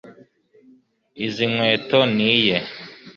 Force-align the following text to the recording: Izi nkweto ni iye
Izi 1.25 1.45
nkweto 1.51 1.99
ni 2.15 2.27
iye 2.37 2.57